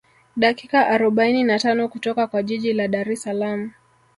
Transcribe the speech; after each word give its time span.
Dakika 0.35 0.87
arobaini 0.87 1.43
na 1.43 1.59
tano 1.59 1.87
kutoka 1.87 2.27
kwa 2.27 2.43
jiji 2.43 2.73
la 2.73 2.87
Dar 2.87 3.11
es 3.11 3.21
Salaam 3.21 3.71